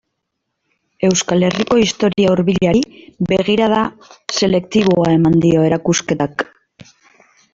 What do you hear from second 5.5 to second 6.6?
erakusketak.